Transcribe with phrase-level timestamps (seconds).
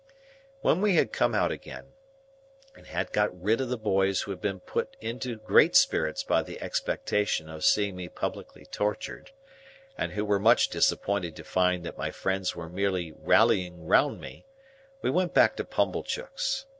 [0.61, 1.93] When we had come out again,
[2.75, 6.41] and had got rid of the boys who had been put into great spirits by
[6.41, 9.29] the expectation of seeing me publicly tortured,
[9.95, 14.47] and who were much disappointed to find that my friends were merely rallying round me,
[15.03, 16.65] we went back to Pumblechook's.